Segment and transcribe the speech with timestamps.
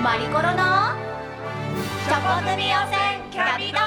[0.00, 0.56] マリコロの
[2.06, 3.85] チョコ組予選キャビド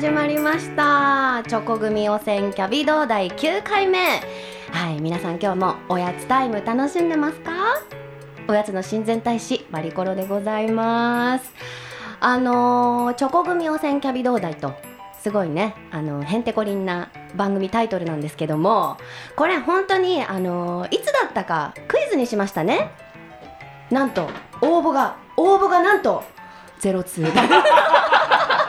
[0.00, 1.42] 始まりました。
[1.46, 3.98] チョコ組汚染キャビドー第9回目。
[4.72, 7.50] はい皆さん今日もおやつタイム楽しんでますか？
[8.48, 11.52] おやつの親善大使マリコロでございます。
[12.18, 14.72] あのーチョコ組汚染キャビドーダイと
[15.20, 18.96] すごいねあのへんてこりんな番組タイトルなんですけども
[19.36, 22.90] これ本当にあのーいつだったかクイズにしましたね。
[23.90, 24.30] なんと
[24.62, 26.24] 応募が応募がなんと
[26.78, 27.30] ゼロツー。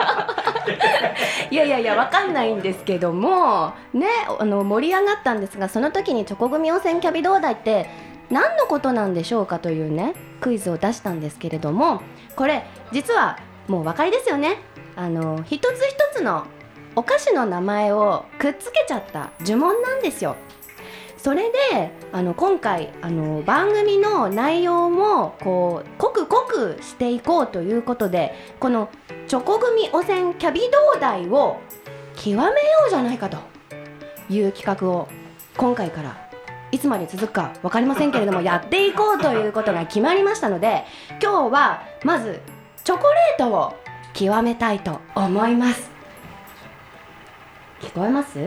[1.52, 4.08] いやいやいやわかんないんですけどもね
[4.40, 7.90] あの盛り上がったんですがその時にチョコ組温泉キャビドーダイって
[8.30, 12.02] 何のことなんでしょうかというねクイズを出したんですけれども
[12.38, 14.60] これ実はもうお分かりですよね。
[14.96, 16.46] あの一つ一つの
[16.96, 20.36] お菓子の名前をくっつけちゃった呪文なんですよ。
[21.18, 26.11] それであの今回あの番組の内容もこう濃
[26.52, 28.90] くしていこうということでこの
[29.28, 30.62] チョコ組汚染キャビ
[30.94, 31.60] ドーダイを
[32.16, 32.50] 極めよ
[32.88, 33.38] うじゃないかと
[34.30, 35.08] いう企画を
[35.58, 36.30] 今回から
[36.72, 40.86] いつまで続くか分かりませんけれどもやっていこうということが決まりましたので
[41.22, 42.42] 今日はまず
[42.84, 43.74] チョコレートを
[44.14, 45.90] 極めたいと思います。
[47.82, 48.38] 聞こえます？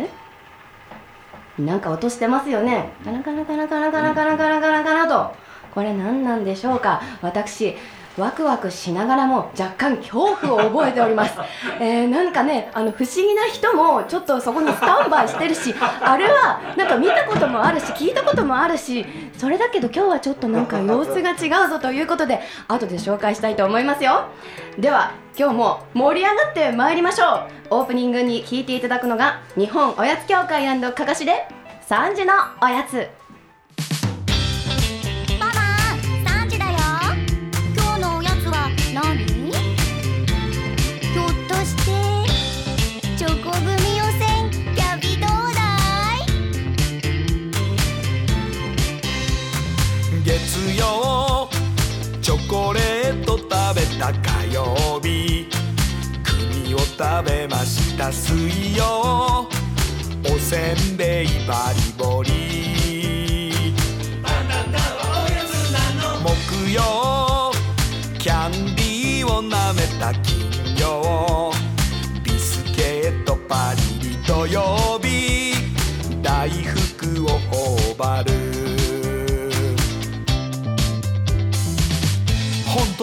[1.58, 2.92] なんか落としてますよね。
[3.04, 5.34] ガラガラガラガラガラガラガラガラガラと
[5.74, 7.02] これ何なんでしょうか？
[7.22, 7.76] 私
[8.16, 11.36] ワクワクしながらも若干恐怖を覚えております、
[11.80, 19.04] えー、なんかねあの不思議な人もちょっとそこにスタンバイしてるし あれはなんか見たこともあるし聞いたこともあるし
[19.36, 24.26] それだけど今日はちょっとなんか様子が違うぞということで後で紹介したいと思いますよ。
[24.78, 27.40] では今日も盛り上がってまいりましょう。
[27.70, 31.48] オープニングに聞いていただくのが日本おやつ協会かかしで
[31.88, 55.46] 3時のおやつョコレート食べた火曜日。
[56.24, 59.46] 栗を食べました水曜。
[60.24, 61.83] おせんべいバリ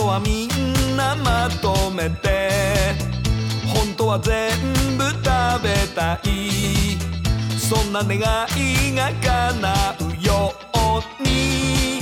[0.02, 2.50] 当はみんなまとめて
[3.68, 4.52] 本当は全
[4.98, 5.22] 部食
[5.64, 6.98] べたい。
[7.58, 12.02] そんな願いが叶うように。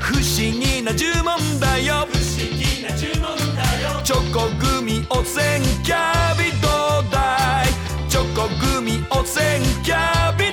[0.00, 2.08] 不思議な呪文だよ。
[2.10, 4.02] 不思議な呪文だよ。
[4.02, 6.68] チョコ組汚染キャビド
[7.10, 7.68] ダイ
[8.10, 10.49] チョコ組汚染キャビ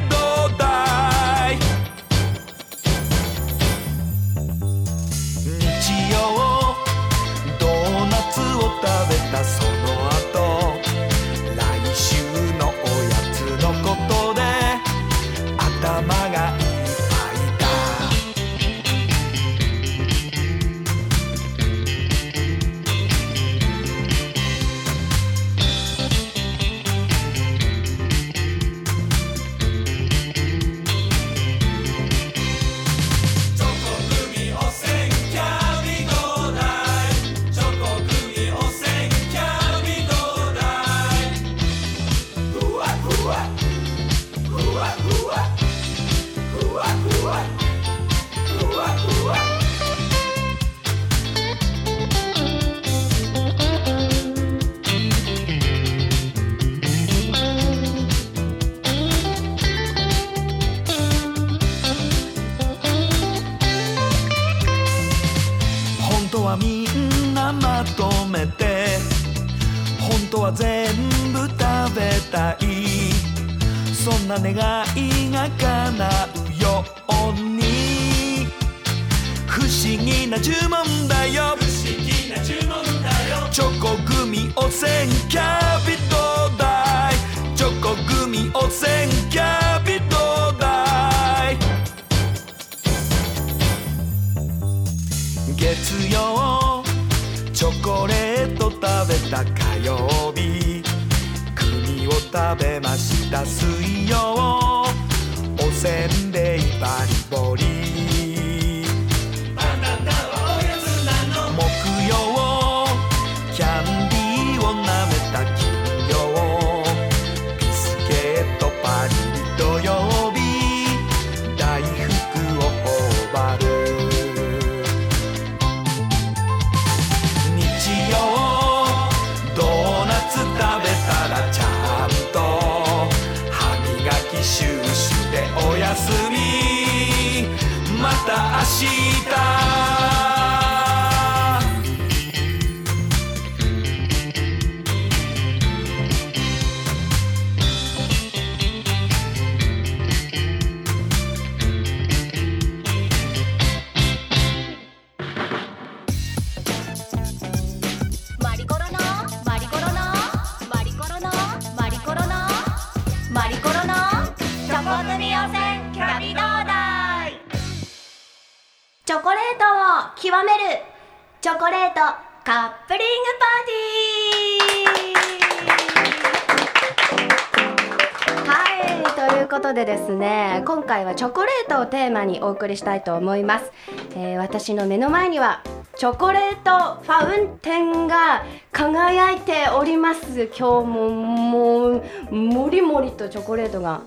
[182.27, 183.71] にお送りしたいと思います、
[184.15, 185.61] えー私の目の前には
[185.95, 194.01] チョコレートファウンテンが輝いております今日ももうもりもりとチョコレートが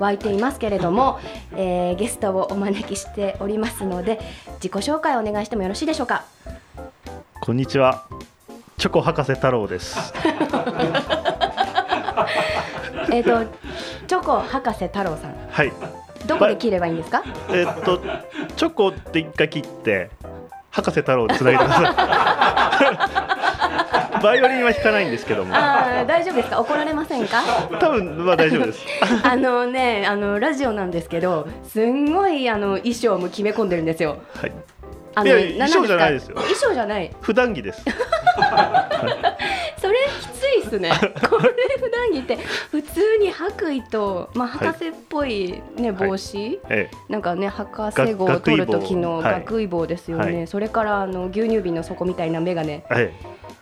[0.00, 1.20] 湧いていますけれども、
[1.54, 4.18] えーゲストをお招きしておりますので
[4.62, 6.24] 自己紹介をお願いしてもよろしいでしょうか？
[7.40, 8.04] こんにちは。
[8.76, 10.12] チョコ博士太郎です。
[13.10, 13.44] えっと
[14.06, 15.72] チョコ博士太郎さんはい。
[16.28, 17.24] どこで切ればいいんですか？
[17.50, 18.00] えっと
[18.56, 20.10] チョコって一回切って
[20.70, 21.82] 博士太郎をつないでくださ
[23.24, 23.28] い。
[24.22, 26.58] バイオリンは弾かないんですけども、あー大丈夫ですか？
[26.60, 27.40] 怒られませんか？
[27.78, 28.84] 多分まあ大丈夫です。
[29.22, 34.52] あのねあのラジオなんですけどすんごいあの衣装も決め込んでるんですよはい。
[35.14, 36.34] あいや衣装じゃないですよ。
[36.36, 37.10] 衣装じゃない。
[37.20, 37.82] 普段着です。
[37.82, 37.88] そ
[39.88, 40.90] れきついっすね。
[41.28, 41.48] これ
[41.80, 42.36] 普段着って
[42.70, 44.66] 普通に白衣と、まあ、はい。
[44.68, 50.46] 博士っぽい、ね帽子、えなんかね博士号を取る時の学学位帽ですよね、はい。
[50.46, 52.72] それからあの牛乳瓶の底みたいな眼鏡。
[52.72, 53.12] え、ええ。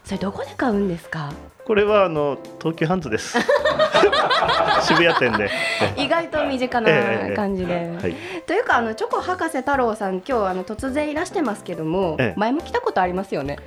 [0.05, 1.33] それどこで買うんですか？
[1.67, 3.37] これはあの東急ハンズです。
[4.87, 5.51] 渋谷店で。
[5.97, 8.15] え 意外と身近なええ感じで、えはい。
[8.47, 13.59] というかあのチョコ博士太郎さん今日あの突然いらしてますけども、ええ前も来たことありますよね？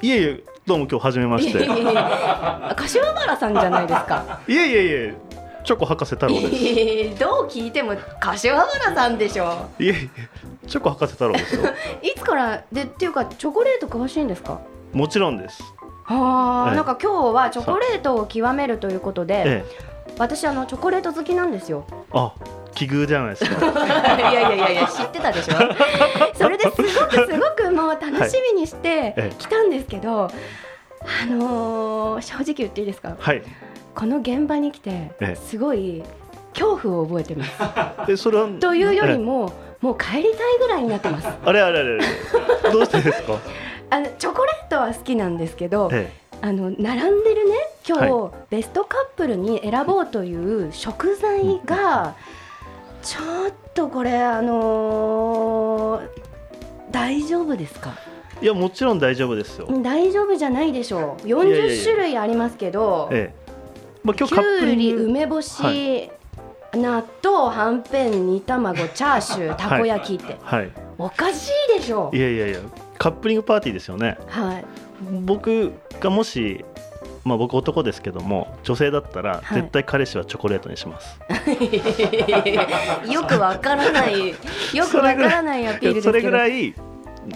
[0.00, 1.66] いえいえどうも今日初めまして。
[2.76, 4.40] 柏原さんじゃないですか？
[4.48, 5.14] いえいえいえ
[5.64, 6.40] チョコ博士太郎で
[7.12, 7.18] す。
[7.20, 9.94] どう聞いても柏原さんでしょえいえ
[10.66, 11.62] チョコ博士太郎ですよ。
[12.00, 14.58] いつからでっていうかチョコレート詳しいんですか？
[14.94, 15.62] もちろんです。
[16.20, 19.92] はあ、ええなんか今日はチョコレートを極めるということで、ええ。
[20.18, 22.32] 私あのチョコレート好きなんですよあ、
[22.74, 23.66] 奇遇じゃないですか。
[24.18, 25.54] いやいやいやいや知ってたでしょ？
[26.36, 33.16] それですごくすごくもう楽しみにしてええ来たんですけど、あのー正直言っていいですか？
[33.18, 33.42] はい。
[33.94, 36.02] この現場に来てええすごい
[36.54, 37.52] 恐怖を覚えてます
[38.12, 38.48] え、それは。
[38.60, 41.30] というよりえももう帰りたいぐらいになってますえ。
[41.44, 41.96] あれあれあれあ
[42.66, 42.70] れ。
[42.72, 43.34] どうしてですか？
[43.92, 47.56] あのチョコレートは好きなんですけど、えあの並んでるね
[47.86, 50.34] 今日、はベストカップルに選ぼうとい
[50.68, 52.14] う食材が
[53.02, 56.08] ちょっとこれあのー
[56.90, 57.94] 大丈夫ですか？
[58.40, 58.44] え。
[58.44, 59.66] いや、もちろん大丈夫ですよ。
[59.82, 63.52] 大丈夫じゃないでしょういやいやい40や種類ありますけどええ。
[64.02, 64.94] まあ、今日きゅうり。
[64.94, 66.08] 梅干し、は
[66.78, 70.70] 納豆はんぺん煮卵チャーシューたこ焼きって、はい。
[70.96, 72.58] おかしいでしょいやいやいや、
[73.02, 74.16] カップリングパーティーですよね。
[74.28, 74.64] はい。
[75.24, 76.64] 僕がもし。
[77.24, 79.60] まあ、僕男ですけども女性だったらはい。
[79.60, 81.20] 絶対彼氏はチョコレートにします、
[83.08, 84.30] よくわからない。
[84.74, 86.12] よくわからないアピールですけど。
[86.12, 86.74] それぐらい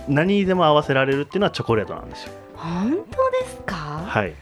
[0.08, 2.32] 何にでも合わせられるっていうのはチョコレートなんですよ。
[2.56, 3.76] 本当ですか、
[4.08, 4.34] はい。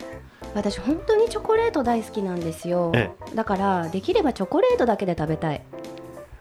[0.54, 5.60] 私本当にチョコレート大好きなんですよ、えだからできればチョコレートだけで食べたい。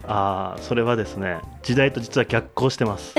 [0.05, 3.15] ああそれはですね時代と実は逆行してます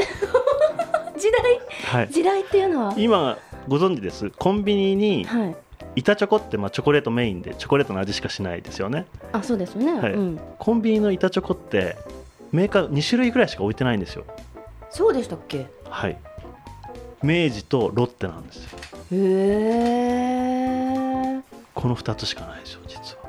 [1.16, 1.60] 時代？
[1.84, 2.08] はい。
[2.10, 2.94] 時代っていうのは？
[2.96, 4.30] 今ご存知です？
[4.30, 5.56] コンビニにはい。
[5.96, 9.06] 板チョコってまあチョコレートメインでチョコレートの味しかしないですよね。
[9.32, 10.12] あそうですよね、はい。
[10.12, 11.96] うん、コンビニの板チョコって
[12.50, 14.24] メーカー2種類ぐらいしか置いてないんですよ。
[14.90, 15.58] そうでしたっけ？
[15.58, 16.18] へはい。
[17.22, 18.70] 明治とロッテなんですよ。
[19.12, 19.94] え
[21.74, 23.24] この2つしかないですよ実は。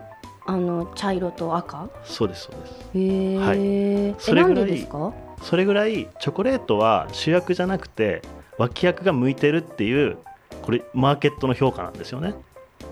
[0.48, 1.88] あの茶色と赤？
[2.04, 2.74] そうですそうです。
[2.96, 3.60] へえ、はい。
[3.62, 5.14] えそれぐらいなんでですか？
[5.42, 8.22] それぐらいチョコレートは主役じゃなくて
[8.58, 10.18] 脇役が向いてるっていう
[10.62, 12.36] これマーケットの評価なんですよね。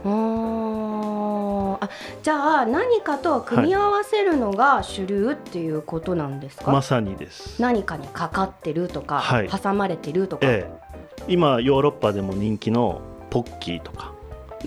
[0.05, 1.89] あ
[2.21, 9.49] じゃあ何かと組み合わせるのが主流っていうことなんですか、まさにです、何かにかかってるとか、はい。
[9.49, 11.23] 挟まれてるとか、ええ。
[11.27, 14.13] 今ヨーロッパでも人気のポッキーとか。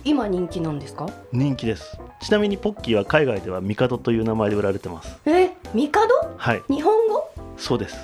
[0.04, 1.08] 今人気なんですか？
[1.32, 1.98] 人気です。
[2.20, 5.16] ちなみにポッキーは海外ではミカドという名前で売られてます。
[5.24, 6.34] えミカド？
[6.36, 6.62] はい。
[6.68, 7.25] 日本語？
[7.56, 7.96] そうです。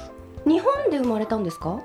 [0.46, 1.80] 日本で生まれたんですか？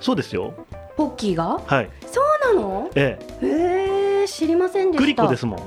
[0.00, 0.52] そうですよ。
[0.96, 1.60] ポッキーが？
[1.64, 1.90] はい。
[2.06, 2.20] そ
[2.52, 2.90] うなの？
[2.94, 4.24] ええ。
[4.24, 5.04] ー、知りませんでした。
[5.04, 5.58] えグリコですもん。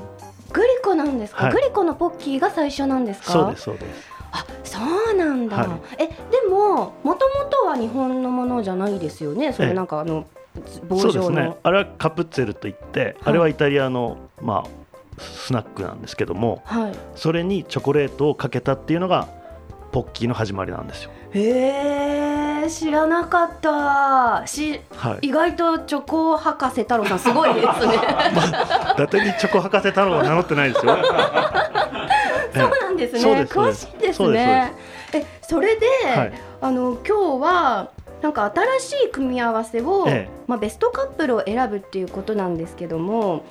[0.52, 1.52] グリコなんですか、はい。
[1.52, 3.32] グリコのポッキーが最初なんですか？
[3.32, 4.14] そうですそうです。
[4.32, 4.78] あそ
[5.12, 5.68] うなんだ、はい。
[5.98, 6.14] えで
[6.48, 9.52] ももともとは日本のものじゃないですよね？
[9.52, 9.66] そえ。
[9.66, 10.26] えのなんかあの
[10.88, 11.56] 棒そうです状の、ね。
[11.62, 16.92] あれはカプッツェルといって、あれはイタリアのまあスナックなんですけどもはい。
[17.14, 19.28] それにチョコレートをかけたっていうのが
[19.94, 21.12] ポッキーの始まりなんですよ。
[21.30, 24.44] へえ知らなかった。
[24.44, 25.28] しはい。
[25.28, 27.94] 意外とチョコ博士太郎さんすごいですね。
[27.94, 30.98] 伊達にチョコ博士太郎は名乗ってないですよ。
[32.52, 33.20] そうなんですね。
[33.20, 34.72] そうです詳しいですね。
[35.12, 36.32] えそれで、はい。
[36.60, 40.28] あの今日はなんか新しい組み合わせを、ええ。
[40.48, 43.44] まあ、ベストカップルを選ぶっていうことなんですけども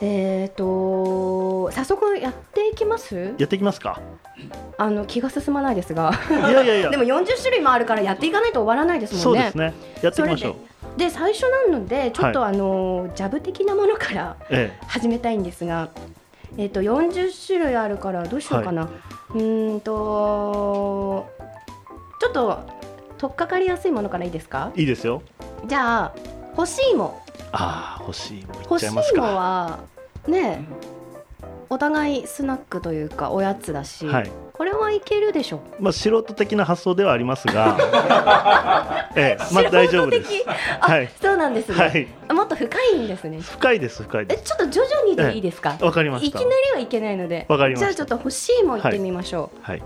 [0.00, 3.34] えー、と早速やっていきます？
[3.38, 4.00] やっていきますか。
[4.76, 6.12] あの気が進まないですが。
[6.30, 6.90] いやいやいや。
[6.90, 9.40] でも40種類もあるからやっていかないと終わらないですもんね。
[9.40, 9.74] そうですね。
[10.02, 10.54] やっていきましょう。
[10.96, 15.90] で最初なのでちょっと、はあのジャブ的なものからえ始めたいんですが、
[16.56, 18.88] えー、と40種類あるからどうしようかな、
[19.34, 21.26] うーんと
[22.20, 22.60] ちょっと
[23.18, 24.72] 取っかかりやすいものからいいですか？
[24.76, 25.22] えいいですよ。
[25.66, 26.12] じゃあ
[26.56, 27.20] 干し芋
[27.52, 29.78] ああ欲しいもんいっ干しちゃいます芋かは
[30.26, 30.64] ね
[31.70, 34.30] お互いスナックというかおやつだし、はい。
[34.54, 35.60] これはいけるでしょ。
[35.78, 37.76] まあ素人的な発想ではありますが。
[39.14, 40.30] ええまあ大丈夫です。
[40.30, 41.10] 素人的あ、はい。
[41.20, 42.08] そうなんですね、はい。
[42.28, 43.40] あもっと深いんですね。
[43.40, 44.44] 深いです深いえです。
[44.44, 47.44] ちょっと徐々にでいいですか、わかりまいきなりはいけないので。
[47.48, 47.92] わかりました。
[47.92, 49.82] じゃあちょっと干し芋いってみましょう、はい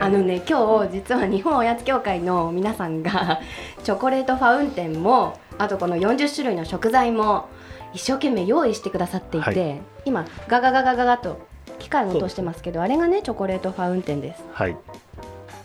[0.00, 3.38] あのね今日実は日本おやつ協会の皆さんが
[3.84, 7.48] チョコレートファウンテンもあとこの40種類の食材も
[7.92, 9.76] 一生懸命用意してくださっていて、は
[10.06, 11.38] 今ガガガガガガと
[11.78, 14.42] 機械を落としてますけどあれがねチョコレートファウンテンです。
[14.54, 14.76] はい。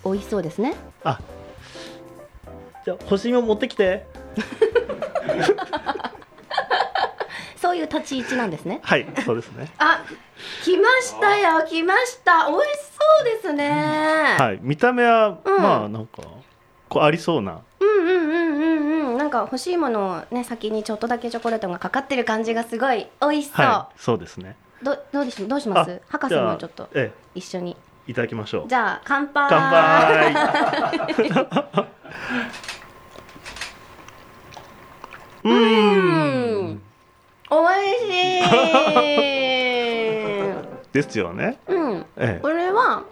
[0.04, 0.76] 美味しそうですね。
[1.06, 1.20] あ
[2.84, 4.06] じゃあ星芋持ってきて
[7.66, 8.80] そういう立ち位置なんですね。
[8.84, 9.68] はいそうですね。
[9.80, 10.04] あ
[10.64, 12.46] 来ましたよ来ました。
[12.48, 15.64] 美味しそうですね、はい見た目は、うん。
[15.64, 16.22] まあなんか
[16.88, 17.62] こうありそうな。
[17.80, 18.78] うんうんうんうん
[19.12, 24.56] うんなんか欲しいものをね先にちょっとだけチョコレートがかかってる感じがすごい美味しそう、はいそうですね。
[24.84, 26.02] どどうでしどうします？
[26.08, 27.76] 博士もちょっとえ一緒に。
[28.08, 28.68] えいただきましょう。
[28.68, 29.48] じゃあ乾杯。
[29.50, 30.36] 乾杯。
[35.46, 35.54] う う
[36.74, 36.82] ん
[37.52, 38.42] ん美味しい。
[40.94, 41.58] ですよね。
[41.68, 42.06] うん。
[42.18, 43.04] えこれは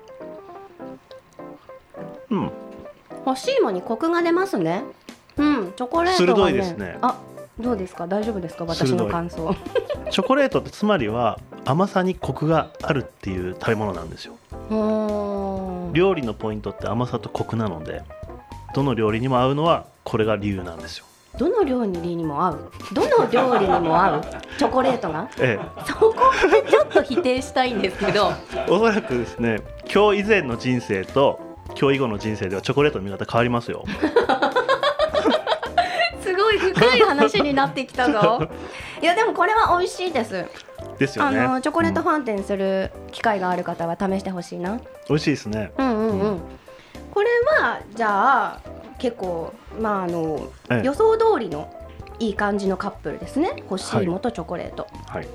[1.97, 2.51] えうん。
[3.25, 4.83] 欲しいものにコクが出ますね。
[5.37, 5.73] うん。
[5.75, 6.97] チョコレートが、鋭いですね。
[7.01, 7.19] あ
[7.59, 8.07] どうですか？
[8.07, 8.65] 大丈夫ですか？
[8.65, 9.53] 私の感想。
[10.09, 14.33] チョコレートってつまりは甘さにコクがあるっていう食べ物なんですよ。
[15.93, 18.01] 料理のポイントって甘さとコクなので
[18.73, 21.05] どの料理にも合うのはこれが理由なんですよ
[21.37, 22.69] どの料理にも合う？
[22.93, 24.21] どの料理にも合う？
[24.57, 25.29] チョコレートが？
[25.39, 26.13] えそこ
[26.47, 28.31] ってちょっと否定したいんですけど。
[28.55, 29.61] えおそらくですね
[29.93, 31.39] 今日以前の人生と
[31.79, 33.83] 今日以後の人生ではチョコレートの見方変わりますよ。
[36.21, 38.47] すごい深い話になってきたぞ。
[39.01, 40.45] いやでもこれは美味しいです、
[40.79, 41.41] あですよね。
[41.47, 45.73] のチョコレートうんファウンテンする機会がある方は試してほしいな、美味しいですね。
[45.77, 46.19] うんうん。
[46.19, 46.41] うん
[47.13, 47.29] これ
[47.59, 48.61] はじゃあ
[48.97, 50.85] 結構まああの、ええ。
[50.85, 51.71] 予想通りの
[52.19, 53.63] いい感じのカップルですね。
[53.69, 55.27] 干し芋とチョコレート、はい。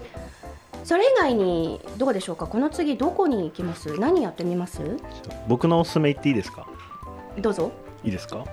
[0.84, 2.46] それ以外にどうでしょうか？
[2.46, 3.98] この次どこに行きます？
[3.98, 4.80] 何やってみます？
[5.46, 6.66] 僕のおすすめ言っていいですか？
[7.38, 7.70] どうぞ。
[8.02, 8.44] いいですか？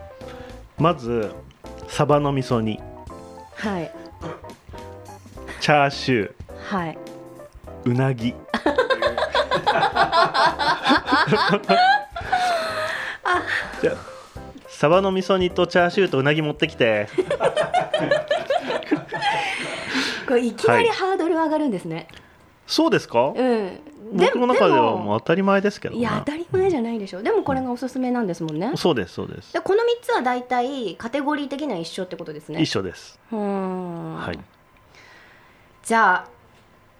[0.77, 1.33] まず
[1.87, 2.79] サバの味噌煮。
[3.55, 3.91] はい。
[5.61, 6.33] チャーシュー。
[6.75, 6.97] はい。
[7.85, 8.33] うなぎ
[13.81, 13.95] じゃあ
[14.67, 17.07] サバの味噌煮とチャーシューとうなぎ持ってきて。
[20.27, 20.95] これいきなりはい。
[20.97, 22.07] ハードル上がるんですね、
[22.67, 23.33] そうですか？
[23.35, 23.79] うん。
[24.13, 27.21] 僕の中ではももう当たり前ですけどいやね当たり前じゃないでしょ。
[27.23, 28.71] でもこれがおすすめなんですもんね。
[28.75, 29.53] そうですそうです。
[29.53, 32.61] でこの3つは大体カテゴリー的には一緒ってことですね。
[32.61, 33.19] 一緒です。
[33.31, 34.15] うーん。
[34.15, 34.39] はい。
[35.83, 36.27] じゃあ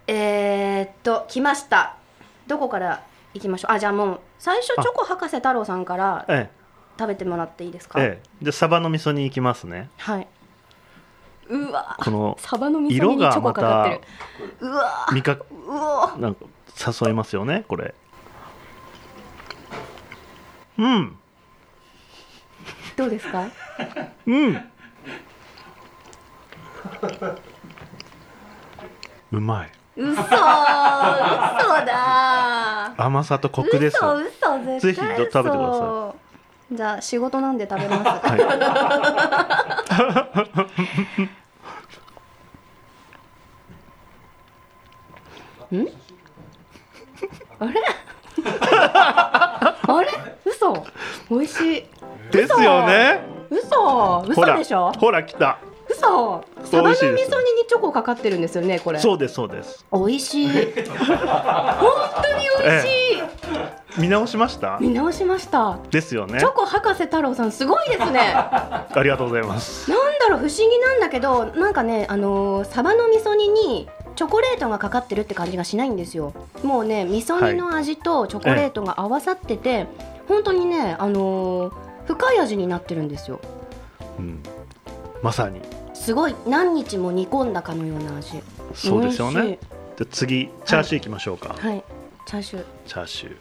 [0.08, 1.96] えー、っと来ました。
[2.46, 3.02] どこから
[3.34, 3.72] 行きましょう？
[3.72, 6.48] あじゃあもう最初チョコ博士太郎さんからえ
[6.98, 8.22] 食べてもらっていいですか、ええ。
[8.42, 9.90] えでサバの味噌煮いきますね。
[9.98, 10.26] はい。
[11.48, 14.00] うわこのサバの味噌煮にチョコかかってる。
[14.60, 16.16] うわ味覚うわ。
[16.18, 16.44] なんか
[17.04, 17.94] 誘いますよねこれ。
[20.78, 21.16] うん。
[22.96, 23.44] どうですか？
[24.26, 24.56] うん。
[29.32, 29.72] うまい。
[29.96, 30.28] 嘘嘘
[31.86, 32.94] だ。
[32.96, 33.96] 甘さとコクです。
[33.96, 36.15] 嘘嘘絶対ぜひど食べてください
[36.72, 38.08] じゃあ仕事なんで食べます。
[38.26, 38.36] は
[45.70, 45.76] い。
[45.76, 45.88] ん？
[47.58, 47.80] あれ？
[48.44, 50.08] あれ？
[50.44, 50.84] 嘘。
[51.30, 51.84] 美味しい。
[52.32, 53.20] ですよね。
[53.50, 54.24] 嘘。
[54.28, 54.44] 嘘。
[54.56, 54.92] でしょ？
[54.98, 55.58] ほら来た
[55.96, 57.22] 嘘サバの味噌煮に
[57.68, 58.98] チョコかかってるんですよねこれ。
[58.98, 59.84] そうですそうです。
[59.92, 60.48] 美味しい。
[60.50, 60.68] 本当
[62.38, 62.92] に美味し
[63.98, 64.78] い、見直しました？
[64.80, 65.78] 見直しました。
[65.90, 66.38] ですよね。
[66.38, 68.20] チョコ博士太郎さんすごいですね。
[68.34, 69.90] ありがとうございます。
[69.90, 76.32] なんだろう不思議なんだけどなんかねあのーサバの味噌煮にチョコレートがかかってるって感じがしないんですよ。
[76.62, 79.86] もうね味噌煮の味とチョコレートが合わさってて、
[80.28, 81.72] 本当にねあのー
[82.06, 83.40] 深い味になってるんですよ。
[84.18, 84.42] うん。
[85.22, 85.60] まさに
[85.96, 88.40] すごい何日も煮込んだかのような味。
[88.74, 89.58] そうですよね。
[89.96, 91.82] じゃあ次チャーシューいきましょうか、はい。
[92.26, 92.64] チャーシュー。
[92.86, 93.36] チャーシュー。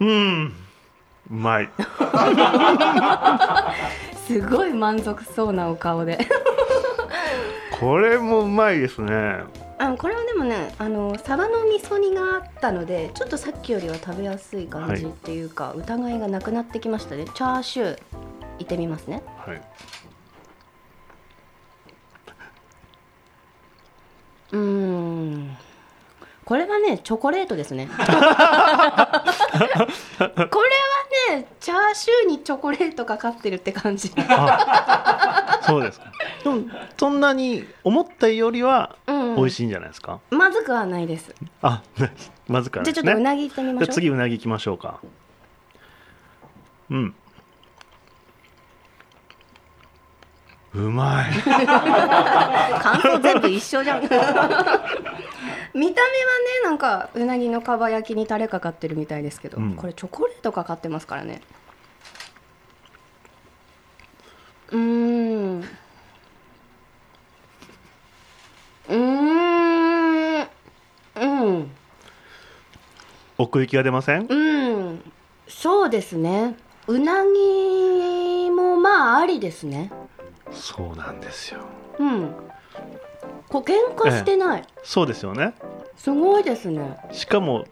[0.00, 0.54] うん。
[1.30, 1.68] うまい。
[4.26, 6.18] すごい満足そうなお顔で。
[7.78, 9.42] これもうまいですね
[9.82, 17.24] あのこれはでもねあのサバの味噌煮があったのでちょっとさっきよりは食べやすい感じっていうか、疑いがなくなってきましたね。
[17.24, 17.98] チャーシュー
[18.60, 19.24] いってみますね。
[19.44, 19.60] はい、
[24.52, 25.56] うーん
[26.52, 27.88] これはねチョコレートですね。
[27.96, 28.28] これは
[31.30, 34.12] ねチャーシューにチョコレートかかってるって感じ。
[34.18, 36.12] あそうですか。
[36.44, 36.64] でも
[36.98, 39.36] そんなに思ったよりはうん。
[39.36, 41.34] 美味しいんじゃないですか、まずくはないです。
[41.62, 41.80] あ
[42.48, 43.02] まずからじゃあですね。
[43.02, 45.00] ちょっとうなぎいってみまじゃあしょう次うなぎ行きましょうか。
[46.90, 47.14] うん
[50.74, 51.32] うまい。
[52.80, 54.02] 感想全部一緒じゃん。
[54.02, 55.94] 見た目はね
[56.64, 59.74] なんかうなぎのかば焼きにタレかかってるみたいですけど、うん。
[59.74, 61.42] これチョコレートかかってますからね。
[64.70, 65.60] うーん。
[65.60, 70.48] うーん。
[71.16, 71.26] う
[71.60, 71.70] ん。
[73.38, 74.26] 奥行きが出ません？
[74.26, 75.12] うん。
[75.48, 76.56] そうですね。
[76.86, 79.92] うなぎもまあありですね
[80.52, 81.60] そうなんですよ。
[81.98, 82.34] うん。
[83.48, 85.54] こう喧嘩してない、そうですよね。
[85.96, 86.96] すごいですね。
[87.12, 87.64] しかも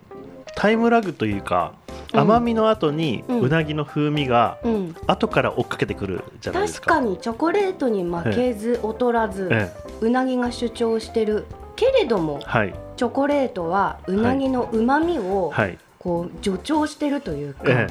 [0.56, 1.74] タイムラグというか
[2.12, 2.20] うん。
[2.20, 4.96] 甘みの後にうなぎの風味がうん。
[5.06, 6.94] 後から追っかけてくるじゃないですか。
[6.94, 11.46] 確かにチョコレートに負けず劣らず、えうなぎが主張してる。
[11.76, 12.74] けれどもえ、はい。
[12.96, 15.78] チョコレートはうなぎのうまみをはい。
[15.98, 17.86] こう助長してるというか、え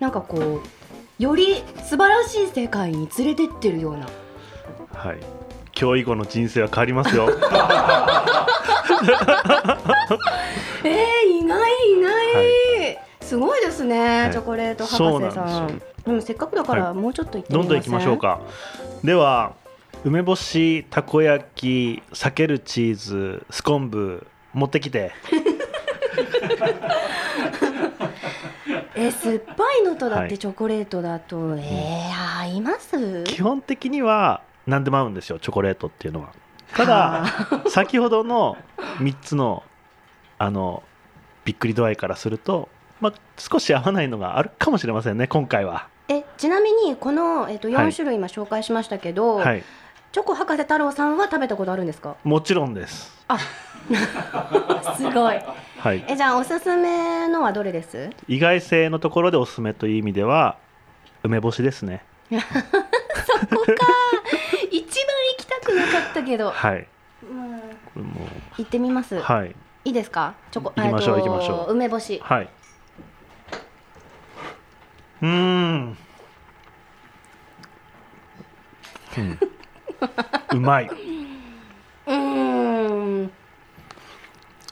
[0.00, 0.60] なんかこ
[1.18, 4.21] うより素晴らしい世界に連れてってるようなえ
[4.94, 5.18] はい。
[5.78, 7.28] 今日以後の人生は変わりますよ。
[10.84, 14.32] えー、意外意外、すごいですね、い。
[14.32, 15.82] チョコレート博士さん。
[16.04, 18.40] でもせっかくだからもうちょっと行ってみません、どんどん行きましょうか。
[19.02, 19.52] では
[20.04, 25.12] 梅干したこ焼き避けるチーズスコンブ持ってきて。
[28.94, 30.28] え酸っぱいのとだっはい。
[30.28, 33.24] てチョコレートだと、えー、合います？
[33.24, 36.30] 基本的には何でも合うんですよチョコレートっていうのは。
[36.74, 37.24] ただ
[37.68, 38.56] 先ほどの
[38.98, 39.62] 3つの
[40.38, 40.82] あの
[41.44, 42.68] びっくり度合いからすると、
[43.00, 45.88] まあ、少し合わないのがあるかもしれませんね今回は。
[46.08, 49.62] えちなみにこの、えっとはい4種類今紹介しましたけど、はい
[50.12, 52.16] チョコ博士太郎さんは食べたことあるんですか？
[52.22, 53.16] もちろんです。
[54.98, 55.40] すごい
[55.78, 58.10] はい、えじゃあおすすめのはどれです？
[58.28, 60.58] 意外性のところでおすすめという意味では
[61.22, 62.04] 梅干しですね。
[62.30, 63.76] 一番行きたく
[65.76, 66.86] なかったけど、はい。
[67.22, 69.54] うん、これも行ってみます、うはい
[69.84, 70.34] いいですか？
[70.50, 72.48] チョコ行きましょうえっと行きましょう梅干しはい。
[75.22, 75.96] うーん。
[79.18, 79.38] うん。
[80.52, 80.86] うまい。
[82.06, 83.30] うーん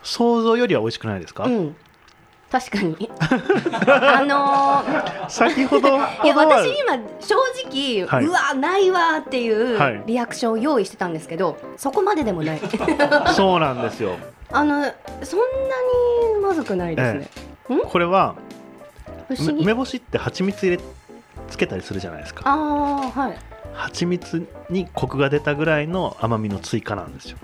[0.03, 1.45] 想像よりは美味しくないですか？
[1.45, 1.77] うん
[2.51, 3.11] 確かに。
[3.21, 5.93] あのー先ほどい
[6.27, 8.25] や私今正直、はい。
[8.25, 9.95] うわないわっていはい。
[9.95, 12.61] うリアクションを用意してたんですけど、そこまででもない。
[13.35, 14.17] そうなんですよ。
[14.53, 14.83] あの
[15.23, 15.47] そんな
[16.35, 17.29] にまずくないですね、
[17.89, 18.35] これは
[19.61, 20.83] 梅干しって蜂蜜入れ
[21.49, 22.43] つけたりするじゃないですか。
[22.45, 23.37] ああはい。
[23.73, 27.39] 蜂蜜にコクが出たぐらいの甘みの追加なんですよ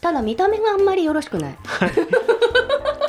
[0.00, 1.56] ただ見た目があんまりよろしくない。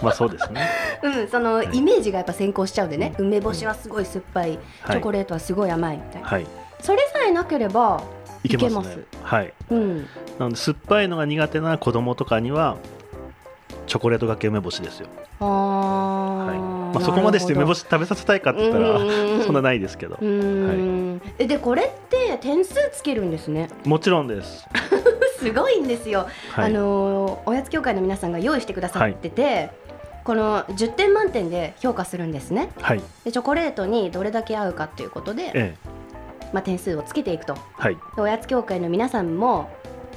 [0.02, 0.68] まあそうですね。
[1.04, 4.60] うんそのはいイメージがやっぱ先行しちゃうんでね、梅干しはすごい酸っぱい、はい。
[4.88, 6.48] チョコレートはすごい甘いみたいな、はい。
[6.80, 8.02] それさえなければ
[8.44, 9.04] いけますね。
[9.24, 9.54] はい。
[9.70, 9.98] うん。
[10.40, 12.78] なので酸っぱいのが苦手な子供とかには
[13.88, 15.08] チョコレートがけ梅干しですよ、
[15.40, 16.58] あはい。
[16.58, 19.04] ー、まあ、そこまでして梅干しし食べさせたいかって言ったらう
[19.40, 19.44] ん。
[19.44, 20.16] そんなないですけど。
[20.16, 23.70] うーん、えでこれって点数つけるんですね。
[23.86, 24.66] もちろんです、
[25.42, 26.66] すごいんですよ、はい。
[26.66, 29.72] あのーおやつ協会の皆さんが用意してくださってて、
[30.24, 32.70] この10点満点で評価するんですね。
[32.80, 33.02] はい。
[33.26, 35.76] でチョコレートにどれだけ合うかということで、え
[36.54, 37.56] まあ、点数をつけていくと。
[38.18, 39.70] おやつ協会の皆さんも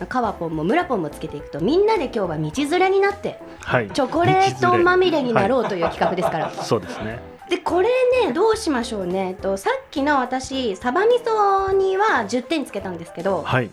[0.09, 3.91] カワポンもムラポンもつけていくとみんなで今日は道連れになってはい。
[3.91, 7.21] チョコレートまみれになろう、うという企画ですから、そうですね。
[7.49, 7.89] でこれ
[8.27, 9.37] ねどうしましょうね。
[9.41, 13.71] とさっきの私サバ味噌には10点つけたんですけどはい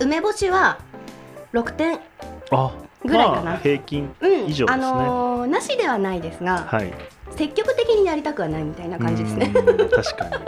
[0.00, 0.78] 梅干しは
[1.52, 1.98] 6点
[2.50, 2.72] あ
[3.04, 3.42] ぐらいかな。
[3.42, 4.46] まあ、平均うん。
[4.46, 4.84] 以上ですね。
[4.84, 6.92] あのーなしではないですが、はい。
[7.36, 9.50] 積極的にやりたくはないみたいな感じですね。
[9.54, 10.38] 確かにね。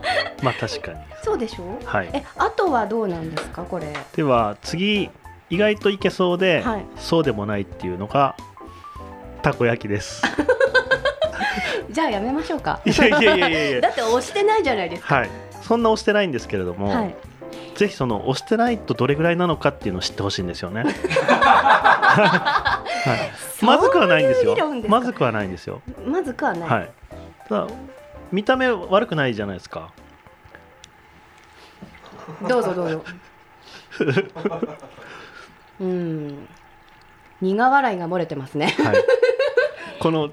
[0.42, 0.98] まあ確かに。
[1.22, 2.10] そうでしょはい。
[2.12, 3.92] えあとはどうなんですかこれ。
[4.16, 5.10] では次
[5.50, 6.84] 意外といけそうで、はい。
[6.96, 8.34] そうでもないっていうのが
[9.42, 10.22] たこ焼きです。
[11.90, 12.80] じゃあやめましょうか。
[12.84, 15.14] いやいやいやいやい だやって押してないじゃないですか。
[15.16, 15.30] はい。
[15.62, 17.14] そんな押してないんですけれども、はい
[17.74, 20.84] ぜひその押してないとどれぐらいなのかっていうのを知ってほしいんですよね、
[21.32, 22.82] は
[23.62, 24.56] い、まずくはないんですよ。
[24.86, 25.80] まずくはないんですよ。
[26.04, 26.90] まずくはない、はい。
[27.48, 27.72] ただ
[28.30, 29.92] 見た目悪くないじゃないですか。
[32.48, 33.04] どうぞどうぞ。
[35.80, 36.48] うん。
[37.40, 38.74] 苦笑いが漏れてますね。
[38.78, 38.96] はい。
[40.00, 40.30] この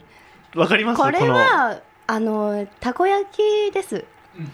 [0.55, 1.01] わかります？
[1.01, 1.33] これの。
[1.33, 4.03] はあのたこ焼きです。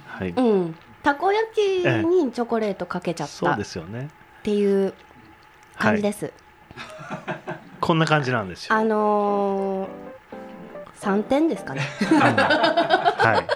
[0.08, 0.30] はい。
[0.30, 4.10] うんたこ焼きにチョコレートかけちゃったそうっですよね。
[4.44, 4.94] ていう
[5.78, 6.12] 感じはい。
[6.12, 6.34] です、
[7.82, 11.82] こんな感じなんですよ、あのー、3点ですかね。
[11.82, 13.48] はい。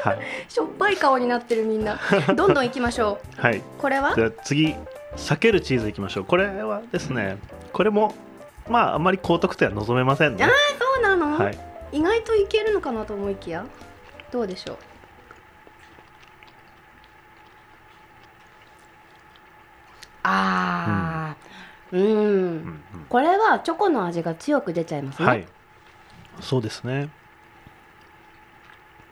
[0.02, 0.18] はい。
[0.48, 1.98] しょっぱい顔になってるみんな。
[2.34, 4.14] どんどん行きましょはい、うこれは？
[4.14, 4.74] じゃあ次
[5.16, 6.24] 避けるチーズいきましょう。
[6.24, 7.38] これはですね
[7.72, 8.14] これも
[8.68, 10.44] まああんまり高得点は望めませんね。
[10.44, 10.52] あそ
[11.00, 11.58] うなの、はい。
[11.92, 13.64] 意外といけるのかなと思いきや。
[14.32, 14.76] どうでしょう？
[20.22, 21.96] あー。
[21.96, 22.14] うん、うん。
[22.14, 22.18] う
[22.68, 22.82] ん。
[23.08, 25.46] これはチョコの味が強く出ちゃいますね、はい。
[26.40, 27.10] そうですね。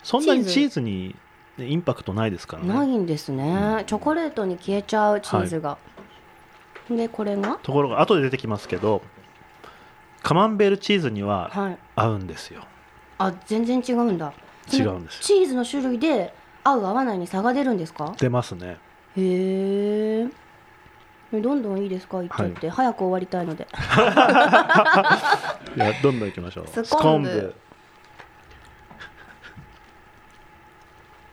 [0.03, 1.17] そんなにチーズに
[1.57, 2.69] ねインパクトないですからね。
[2.69, 5.77] ないんですね、チョコレートに消えちゃうチーズが、
[6.89, 7.59] でこれが？
[7.63, 9.03] ところが後で出てきますけど
[10.23, 11.79] カマンベールチーズにははい。
[11.97, 12.63] 合うんですよ。
[13.19, 14.33] あ全然違うんだ。
[14.73, 18.15] 違うんですチーズの種類で合う合わないに差が出るんですか？
[18.19, 18.79] 出ますね。
[19.17, 20.29] へえ
[21.33, 22.19] どんどんいいですか？
[22.21, 23.67] 言っちゃって、早く終わりたいので。
[25.77, 26.67] いやどんどんいきましょう。
[26.85, 27.55] スコンブ。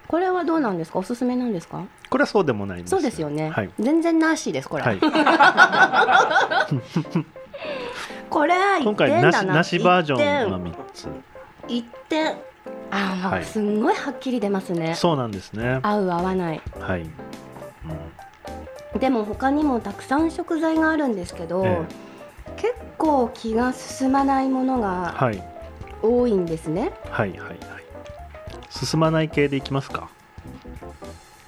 [0.07, 0.99] これはどうなんですか？
[0.99, 1.83] おすすめなんですか？
[2.09, 4.99] これはそうでもないそうですよね、はい、全然なしですこれ、はい、
[8.29, 9.31] これは今1点だな。
[9.31, 11.07] 回なしなしバージョン1の3つ。
[11.67, 12.35] 点1点
[12.91, 13.43] あー、はい。
[13.45, 14.93] すんごいはっきり出ますね。
[14.95, 15.79] そうなんですね。
[15.81, 16.61] 合う合わない。
[16.79, 17.11] はい、うん
[18.99, 21.85] でも他にもたくさん食材があるんですけど、え
[22.57, 25.43] 結構気が進まないものがはい。
[26.01, 26.91] 多いんですね。
[27.09, 27.59] はいはいはい。
[28.69, 30.09] 進まない系でいきますか？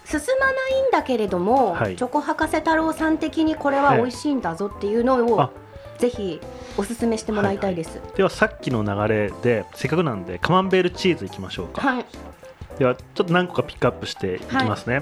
[0.06, 1.96] 進まないんだけれども、はい。
[1.96, 5.52] チョコ博士太郎さん的にこれは美味しいんだぞっていうのを、あ。
[6.00, 6.40] ぜひ
[6.78, 8.00] おすすめしてもらいたいです。
[8.16, 12.06] ではさっきの流れでせっかくなんでカマンベールチーズいきましょうか、はい、
[12.78, 15.02] ではちょっと何個かピックアップしていきますね、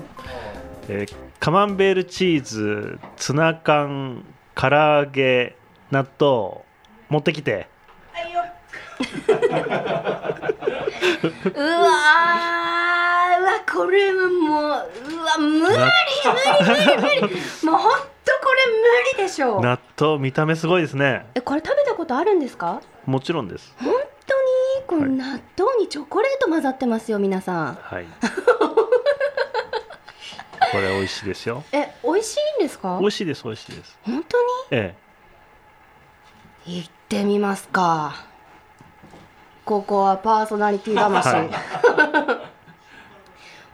[0.88, 4.24] えーカマンベールチーズツナ缶
[4.56, 5.56] 唐揚げ
[5.91, 6.62] 納豆
[7.10, 7.67] 持ってきて。
[8.98, 9.02] う
[11.60, 14.63] わーうわこれはもうう
[15.24, 15.76] わ無理無理無
[17.12, 17.36] 理無理。
[17.65, 17.98] もうほんと
[18.41, 18.62] これ
[19.17, 19.62] 無理でしょう。
[19.62, 21.26] 納豆見た目すごいですね。
[21.36, 22.82] えこれ食べたことあるんですか？
[23.06, 23.74] もちろんです。
[23.78, 23.91] 本
[24.88, 27.76] 当にこれ納豆にチョコレート混ざってますよ皆さん。
[27.76, 28.06] はい
[30.71, 31.63] これ美味しいですよ。
[31.71, 32.97] え美味しいんですか？
[32.99, 33.97] 美味しいです美味しいです。
[34.06, 34.38] 本当
[34.71, 34.95] え
[36.65, 38.25] に行ってみますか。
[39.63, 42.49] ここはパーソナリティ魂、は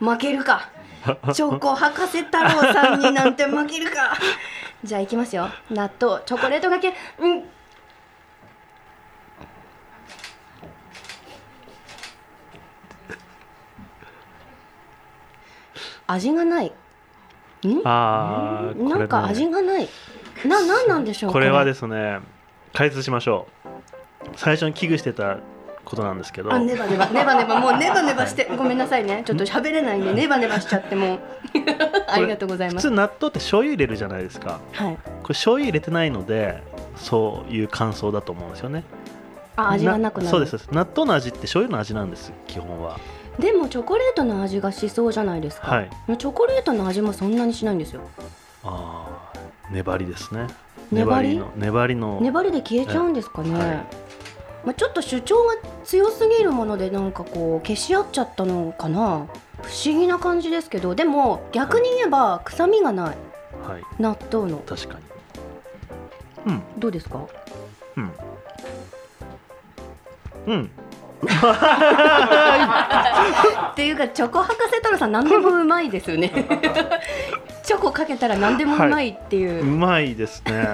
[0.00, 0.68] 負けるか。
[1.34, 4.16] チョコ博士太郎さんになんて負けるか。
[4.84, 5.48] じゃあ行きますよ。
[5.70, 6.94] 納豆チョコレートがけ。
[7.18, 7.44] うん。
[16.06, 16.66] 味がない。
[16.66, 16.72] ん
[17.84, 19.88] ああ、なんか味がない。
[20.46, 21.50] ななんなんでしょうこれ。
[21.50, 22.20] はですすね
[22.72, 24.28] 解説しましょう。
[24.36, 25.38] 最初に危惧してた
[25.84, 26.52] ことなんですけど。
[26.52, 29.22] あネバネバネバネバもうネバネバしてごめんなさいね。
[29.24, 31.20] ちょっと喋れないんでネバネバしちゃってもう。
[32.08, 32.88] ありがとうございます。
[32.88, 34.60] 普通納豆って醤油入れるじゃないですか。
[34.72, 34.96] はい。
[34.96, 36.62] これ醤油入れてないので
[36.96, 38.84] そういう感想だと思うんですよね。
[39.56, 40.28] あ味がなくなる。
[40.30, 40.68] そうです。
[40.72, 42.98] 納豆の味って醤油の味なんです基本は
[43.38, 45.90] でもチョコレートの味がしそうじゃないですか、はい。
[46.18, 48.02] チョコレートの味もそんなにしないんですよ。
[48.62, 49.38] ああ
[49.70, 50.46] 粘りですね。
[50.90, 51.36] 粘り？
[51.38, 53.86] の粘りの粘りで消えちゃうんですかね、はい。
[54.64, 59.26] まあ、ちょっと主張が強すぎるものでなんかこう消し合っちゃったのかな。
[59.62, 63.16] 不思議な感じですけどでも逆に言えば臭みがない。
[63.66, 63.82] はい。
[63.98, 64.58] 納豆の。
[64.58, 64.98] 確か
[66.46, 66.52] に。
[66.52, 67.26] うんどうですか？
[67.96, 68.12] うん。
[70.46, 70.70] うん
[73.72, 76.30] っていうかチョコ博士太郎さん何でもうまいですよね。
[77.62, 79.62] チョコかけたら何でもうまいっていう。
[79.62, 80.68] う、まいですね。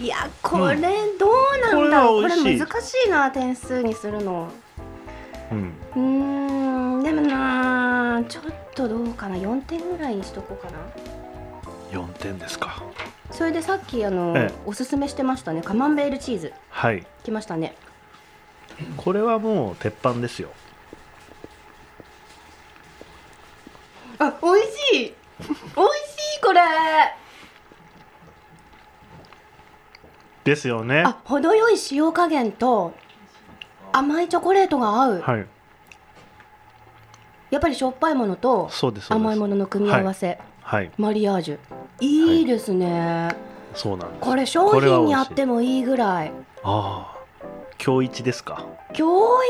[0.00, 0.76] い、やこれ
[1.18, 4.48] どうなんだろう、これこれ難しいな点数にするの。
[5.52, 5.74] うん。
[5.94, 6.00] うー
[7.00, 9.36] んでもなちょっとどうかな。
[9.36, 10.78] 4点ぐらいにしとこうかな。
[11.92, 12.82] 4点ですか。
[13.30, 14.54] それでさっきあの、ええ。
[14.66, 15.62] おすすめしてましたね。
[15.62, 16.52] カマンベールチーズ。
[16.70, 17.06] はい。
[17.22, 17.74] きましたね
[18.96, 20.50] これはもう鉄板ですよ。
[24.18, 25.14] あ美味しい。
[25.40, 25.48] 美味し
[26.38, 26.60] いこれ。
[30.44, 31.02] ですよね。
[31.06, 32.92] あ程よい塩加減と
[33.92, 35.46] 甘いチョコレートが合う、はい。
[37.50, 38.70] やっぱりしょっぱいものと
[39.08, 40.90] 甘いものの組み合わせ、はい。
[40.96, 41.58] マリアージュ。
[42.00, 42.42] い。
[42.42, 43.34] いですね、
[43.74, 44.20] そうなんです。
[44.20, 46.32] これ商品にあってもいいぐらい。
[46.62, 47.19] ああ
[47.84, 48.66] 今日一ですか？
[48.96, 49.08] 今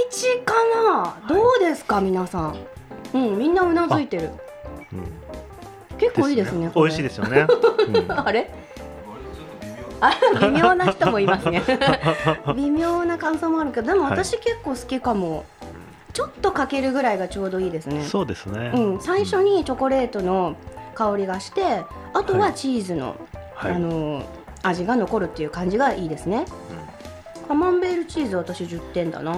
[0.09, 1.27] 日一かな？
[1.29, 2.57] どうですか皆さん？
[3.15, 4.31] うんみんなうなずいてる。
[4.93, 5.99] うん。
[5.99, 7.47] 結構いいですね美味しいですよね、
[7.89, 8.51] う んあれ？
[10.01, 11.63] あ微妙な人もいますね。
[12.57, 14.13] 微妙な感想もあるけどでもはい。
[14.13, 15.45] 私結構好きかも、
[16.15, 18.05] ちょっとかけるぐらいがちょうどいいですね。
[18.05, 20.55] そうですね、うん、最初にチョコレートの
[20.95, 23.17] 香りがしてあとはチーズの、
[23.55, 23.73] はい。
[23.73, 24.23] あの
[24.63, 26.45] 味が残るっていう感じがいいですね、
[27.51, 29.35] カマンベールチーズ私10点だな。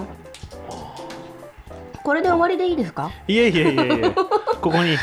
[2.05, 3.11] これで終わりでいいですか？
[3.27, 4.11] いえいえいえいえ。
[4.61, 4.99] ここに。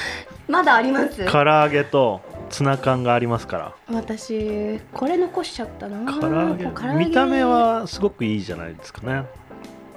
[0.47, 1.25] まだあります？
[1.25, 3.73] 唐揚げとツナ缶がありますから。
[3.91, 6.05] 私これ残しちゃったな。
[6.21, 6.65] 唐揚げ。
[7.03, 9.25] 見た目はすごくいいじゃないですかね。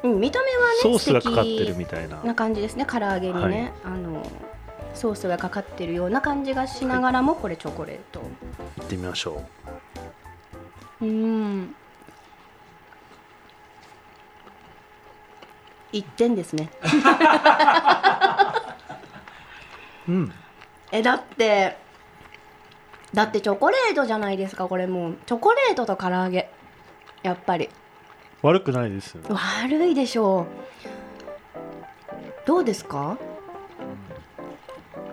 [0.05, 2.17] うん、見た目はねソースがかかってるみたいな。
[2.25, 3.95] な感じですね唐揚げにね、はい。
[3.95, 4.23] あの
[4.95, 8.21] ソースがかかってるような感じがしながらも、これチョコレート。
[8.79, 9.43] 行ってみましょ
[11.03, 11.75] うん
[15.93, 16.71] 1点ですね。
[20.09, 20.33] う うん。
[20.91, 21.77] えだって
[23.15, 25.17] だってチョコレートじゃないですかこれもう。
[25.27, 26.51] チョコレートと唐揚げ。
[27.23, 27.69] やっぱり。
[28.43, 29.23] 悪くないですよ。
[29.31, 30.47] 悪いでしょう。
[32.47, 33.17] どうですか？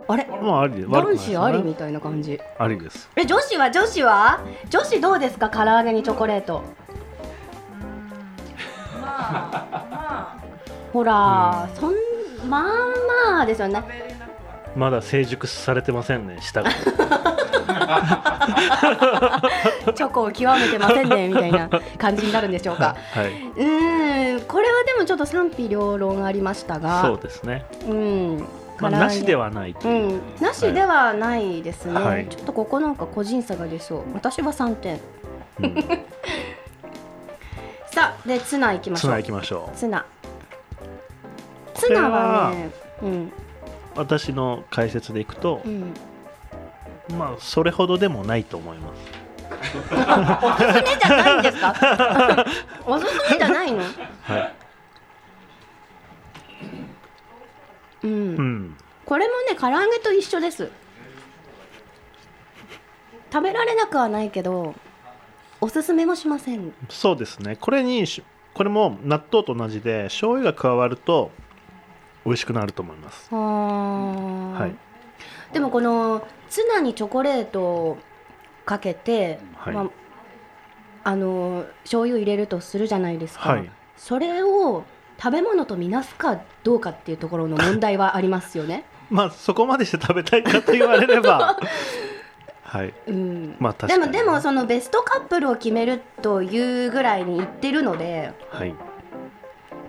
[0.07, 0.25] あれ？
[0.41, 2.39] まああり男子ありみたいな感じ。
[2.57, 3.07] ありです。
[3.15, 3.69] え女子は？
[3.69, 4.39] 女子は？
[4.69, 5.49] 女子どうですか？
[5.49, 6.63] 唐揚げにチョコレート
[10.93, 11.93] ほらそん
[12.47, 12.63] まあ
[13.31, 13.83] まあですよね。
[14.75, 16.69] まだ成熟されてませんね舌が
[19.95, 22.95] チョコを極めてませんねみたいな感じになるんでしょうか。
[23.11, 27.01] はいうーんこれはでもちょっと賛否両論ありましたが。
[27.01, 27.65] そうですね。
[27.87, 28.45] うん。
[28.79, 32.27] まあなしではないとういう、ん、なしではないですね、はい。
[32.29, 34.03] ちょっとここなんか個人差が出そう。
[34.13, 34.99] 私は3点。
[35.61, 35.75] うん。
[37.91, 39.09] さあでツナいきましょう。
[39.09, 40.05] ツナ行きましょツナ
[41.79, 42.69] ツナはね
[43.01, 43.23] うん。
[43.25, 43.31] う
[43.95, 45.93] 私の解説でいくとう、ん。
[47.17, 49.01] まあそれほどでもないと思います。
[49.51, 51.75] おすすめじゃないんですか？
[52.85, 53.79] おすすめじゃないの？
[54.23, 54.53] はい。
[58.03, 58.77] うん、うん。
[59.05, 60.69] これもね唐揚げと一緒です。
[63.31, 64.73] 食べられなくはないけど
[65.61, 66.73] おすすめもしません。
[66.89, 67.57] そうですね。
[67.59, 71.31] これにしこれも納豆と同じで醤油が加わると
[72.25, 73.33] 美味しくなると思います。
[73.33, 75.53] はい。
[75.53, 77.97] でもこのツナにチョコレートを
[78.65, 79.73] かけて、はい。
[79.73, 79.89] まあ、
[81.03, 83.71] あの醤油入れるとするじゃないですか、はい。
[83.97, 84.83] それを
[85.21, 88.85] 食べ物とみなすかどうかっていうところの問題はありますよね。
[89.09, 91.57] まあそこまでして食べたいかと言われれば。
[92.61, 92.93] はい。
[93.07, 93.55] うん。
[93.59, 98.75] まあ確かにでもでもそのベストカップルを決めるというぐらいに言ってるのではい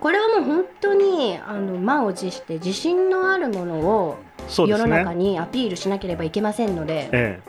[0.01, 4.17] これはもう本当にあの満を持して自信のあるものを
[4.49, 7.39] 世の中にアピールしなければいけませんのでえ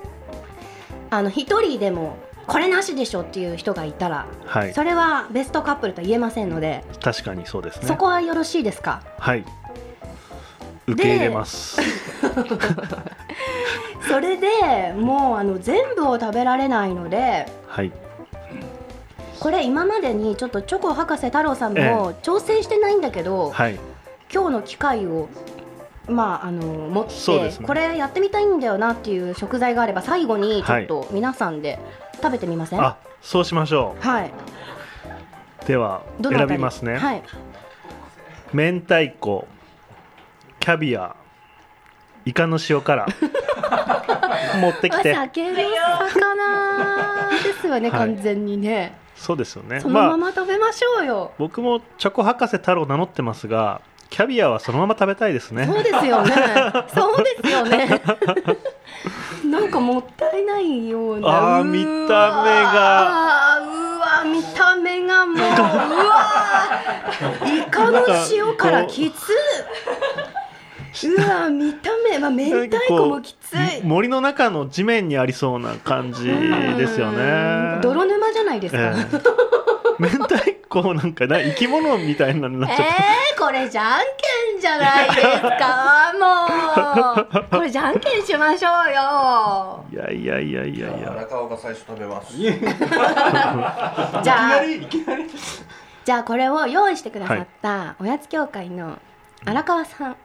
[1.11, 4.75] あの一人でもこれなしでしょっていう人がいたら、えはい。
[4.75, 7.87] それはベストカップルとは言えませんので、確かにそうですね。
[7.87, 9.01] そこはよろしいですか？
[9.19, 9.45] はい。
[10.89, 11.81] 受け入れます。
[14.09, 17.93] それでもうあの全部を食べられないのではい
[19.43, 23.79] これ今までにちょっとチョコ博士太郎さんも挑戦してないんだけど、はい。
[24.33, 25.29] 今日の機会を
[26.09, 27.13] まああの持って、
[27.59, 27.67] ね。
[27.67, 31.81] これやってみたいんだよなっていう食材があれば最後にちょっと皆さんで
[32.23, 32.81] 食べてみません？
[32.81, 34.29] あそうしましょはい。
[34.29, 37.23] うでは選びますね、はい。
[38.53, 39.49] 明太子
[40.61, 41.17] キャビア
[42.25, 43.07] イカの塩辛
[44.61, 45.15] 持ってきて。
[45.15, 45.33] 魚
[47.43, 47.99] ですよね、はい。
[47.99, 49.02] 完全にね。
[49.23, 51.33] そうですよねそのままあま食べましょうよ。
[51.39, 53.81] 僕もチョコ博士太郎名乗ってますが
[54.11, 56.33] キャビアはそのまま食べたいですねそうですよね。
[56.95, 58.03] そうですよね。
[59.47, 61.29] なんかもったいないような。
[61.59, 65.41] あー見た目がうわ見た目がもうう
[66.09, 66.27] わ
[67.47, 69.31] イカの塩辛きつ
[71.09, 78.22] うわ見た目まあ明太子もきつい森の中の地面にありそうな感じですようんね泥沼
[78.53, 78.97] ないですか、ええ。
[79.99, 80.37] 明太
[80.69, 85.21] 子なんかな生き物みたいなのになっちゃって、えー、これじゃんけんじゃないです
[85.59, 86.13] か？
[86.19, 87.45] もう。
[87.51, 89.85] これじゃんけんしましょうよ。
[89.93, 91.13] いやいやいやいやいや。
[91.13, 92.37] 荒川が最初食べます。
[92.41, 92.55] じゃ
[94.23, 94.61] あ。
[96.05, 98.99] じゃあこれを用意してくださったおやつ協会の
[99.45, 100.17] 荒川さん。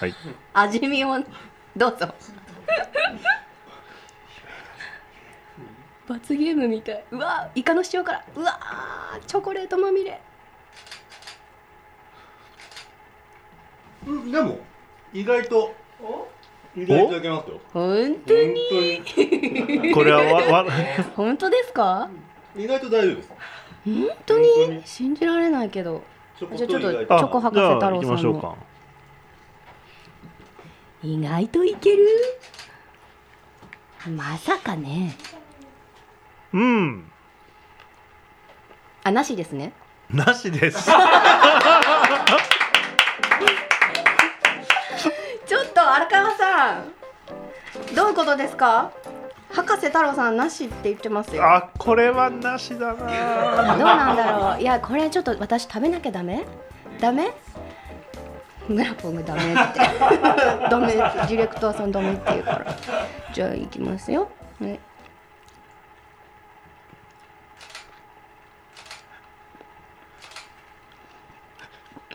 [0.00, 0.14] はい。
[0.54, 1.18] 味見を
[1.76, 2.14] どうぞ
[6.12, 7.04] 罰ゲームみたい。
[7.10, 8.58] うわイカの塩辛うわ
[9.26, 10.20] チョコレートまみれ。
[14.06, 14.58] うん、でも
[15.12, 15.74] 意外と
[16.76, 17.60] 意外といただけますよ。
[17.72, 19.02] 本当に？
[19.82, 20.66] 本 これはわわ
[21.16, 22.08] 本当ですか？
[22.56, 23.28] 意外と大丈夫です。
[23.84, 24.76] 本当本当に。
[24.76, 26.02] に信じられないけど。
[26.38, 27.80] じゃあちょっとチョコ博士太郎さんの。
[27.80, 28.54] じゃあ行きましょうか。
[31.02, 32.06] 意外といける？
[34.16, 35.14] まさかね
[36.52, 37.10] うん。
[39.04, 39.72] あなしですね。
[40.10, 40.90] なしです。
[45.46, 46.92] ちょっと荒川さん
[47.94, 48.90] どういうことですか？
[49.52, 51.44] 博士太郎さんなしって言ってますよ。
[51.44, 53.76] あこれはなしだな。
[53.76, 54.60] どうなんだろう？
[54.60, 56.46] いやこれちょっと私食べなきゃダメ？
[57.00, 57.32] ダメ？
[58.68, 59.80] 村ポンが ダメって。
[60.70, 62.74] ダメディレクターさんダメって言うから。
[63.34, 64.30] じゃあ行きますよ。
[64.60, 64.78] ね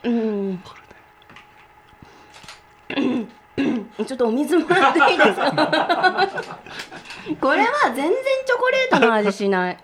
[0.04, 0.62] うん。
[4.06, 6.28] ちょっとお水もらっていいですか？
[7.40, 8.12] これは全然
[8.46, 9.78] チョコレートの味しない。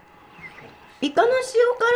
[1.00, 1.34] イカの塩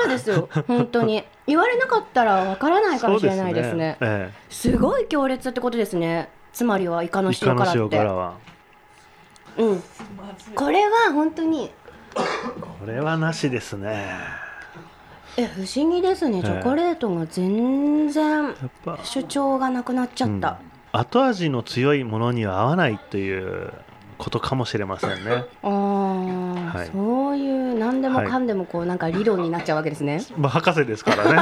[0.06, 0.48] 辛ですよ。
[0.66, 1.24] 本当に。
[1.46, 3.96] 言われなかったらわからないかもしれないですね。
[4.00, 6.28] そうえすごい強烈ってことですね。
[6.52, 7.78] つまりはイカの塩辛って。
[7.78, 8.36] 塩辛は。
[9.56, 9.82] うん。
[10.54, 11.70] これは本当に。
[12.14, 12.24] こ
[12.86, 14.16] れはなしですね
[15.36, 16.38] え不思議ですね。
[16.38, 16.42] ええ。
[16.42, 18.54] チョコレートが全然
[19.04, 20.58] 主張がなくなっちゃった、
[20.92, 23.72] 後味の強いものには合わないという
[24.18, 25.44] ことかもしれませんね。
[25.62, 26.90] あー、はい。
[26.92, 31.38] そういう何でもかんでもこうなんか理論になっちゃうわけですね、 まあ博士ですからあね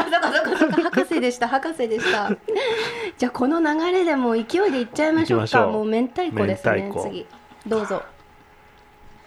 [0.82, 2.30] 博士でした博士でした。
[3.16, 5.66] じゃあこの流れでもう勢いでいっちゃいましょうか。
[5.66, 6.92] もう明太子ですね。
[7.02, 7.26] 次。
[7.66, 8.02] どうぞ。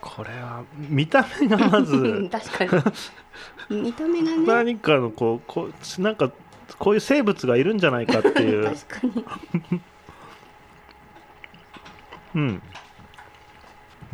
[0.02, 2.84] これは見た目がまず確かに
[3.70, 4.38] 見た目がね。
[4.46, 6.32] 何かのこうこうなんか
[6.78, 8.64] こういう生物がいるんじゃないかっていう。
[8.88, 9.26] 確かに。
[12.36, 12.62] うん。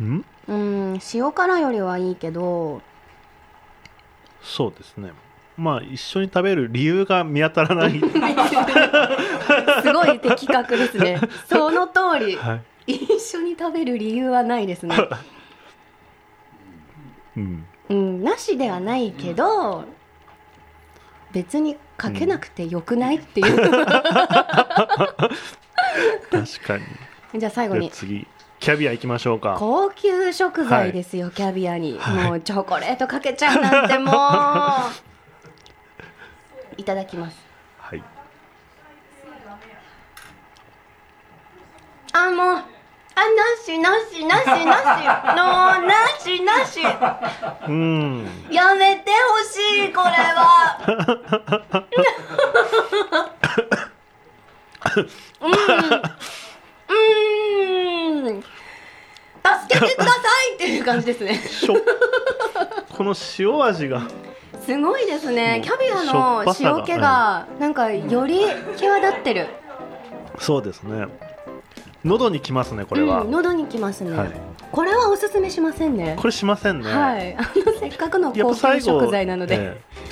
[0.00, 0.24] うん？
[0.48, 2.82] うん塩辛よりはいいけど。
[4.42, 5.12] そうですね。
[5.56, 7.98] まあ一緒に食べる理由が見当たらない、
[9.82, 11.18] すごい的確ですね。
[11.48, 12.36] その通り。
[12.36, 12.92] はい。
[12.92, 14.94] 一緒に食べる理由はないですね。
[17.36, 19.84] うん、うんなしではないけど
[21.32, 23.96] 別にかけなくてよくないっていう、確
[26.66, 26.84] かに。
[27.38, 27.90] じゃあ最後に。
[27.90, 28.26] 次
[28.58, 29.56] キャビア行きましょうか。
[29.58, 34.14] 高級食材ですよ、キャビアに、もうチョコレートかけちゃうなんてもう。
[36.80, 37.36] いただきます。
[37.78, 38.02] はい。
[42.12, 42.64] あもう
[43.18, 45.06] あなしなしなしなし
[45.36, 45.42] の
[45.86, 46.80] なしなし。
[47.66, 50.78] うんやめてほしいこれは。
[55.40, 55.48] う
[58.26, 58.42] んうん。
[59.86, 60.12] てくださ
[60.52, 61.40] いっていう感じですね。
[62.96, 64.02] この塩味が。
[64.64, 65.56] すごいですね。
[65.56, 68.40] うんキャビアの塩気がなんかより
[68.76, 69.48] 際立ってる。
[70.38, 71.06] そうですね
[72.06, 74.30] 喉にきますねこれは、うん、喉にきますね、はい。
[74.70, 76.16] これはおすすめしませんね。
[76.18, 77.36] これしませんね、はい。
[77.36, 77.48] あの
[77.78, 79.64] せっかくのやっ高級食材なので、ええ。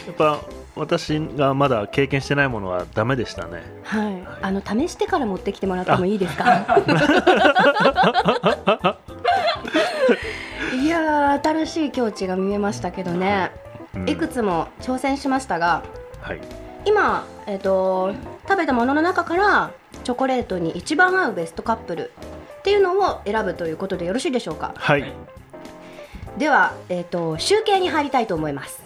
[0.09, 0.41] やっぱ
[0.77, 3.63] 私がまだ経験してないものはダメでしたね。
[3.85, 6.67] はい、あの試してから持ってきてもらってもいいですか？
[10.75, 13.53] いやー新しい境地が見えましたけどね、
[13.95, 14.09] うん。
[14.09, 15.83] いくつも挑戦しましたが
[16.21, 16.41] はい。
[16.87, 18.13] 今、えっと
[18.49, 19.71] 食べたものの中から
[20.05, 22.13] チョコレートに一番合うベストカップル
[22.59, 24.75] っていうのを選ぶということでよろしいでしょうか？
[24.77, 25.13] はい。
[26.39, 28.85] では、えっと集計に入りたいと思います。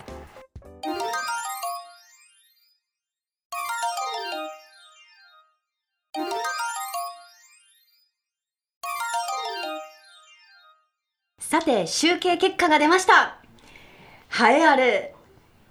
[11.41, 13.39] さて集計結果が出ました。
[14.31, 15.15] 栄えある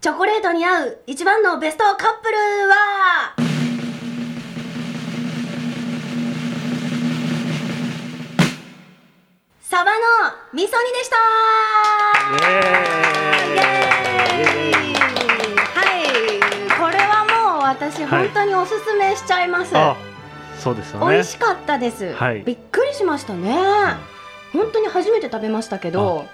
[0.01, 2.37] チョコレートに合う一番のベストカップル
[2.67, 3.46] は？
[9.77, 9.99] サバの
[10.53, 11.17] 味噌煮でした。
[11.17, 12.41] は
[16.01, 16.79] い。
[16.79, 17.23] これは
[17.53, 18.27] もう私はい。
[18.29, 19.95] 本当におすすめしちゃいます、あ
[20.57, 21.13] そうですよね。
[21.13, 22.41] 美味しかったです、はい。
[22.41, 23.55] びっくりしましたね。
[24.51, 26.25] 本当に初めて食べましたけど